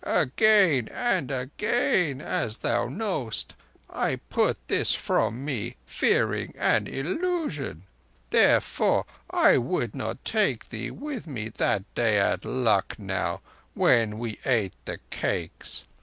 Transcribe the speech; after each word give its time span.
Again 0.03 0.87
and 0.87 1.29
again, 1.29 2.21
as 2.21 2.57
thou 2.65 2.87
knowest, 2.87 3.53
I 3.87 4.15
put 4.31 4.57
this 4.67 4.95
from 4.95 5.45
me, 5.45 5.75
fearing 5.85 6.55
an 6.57 6.87
illusion. 6.87 7.83
Therefore 8.31 9.05
I 9.29 9.57
would 9.57 9.93
not 9.93 10.25
take 10.25 10.69
thee 10.69 10.89
with 10.89 11.27
me 11.27 11.49
that 11.49 11.83
day 11.93 12.17
at 12.17 12.43
Lucknow, 12.45 13.41
when 13.75 14.17
we 14.17 14.39
ate 14.43 14.73
the 14.85 14.97
cakes. 15.11 15.83